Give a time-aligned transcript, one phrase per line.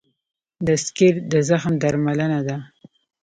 [0.67, 2.57] د سکېر د زخم درملنه ده.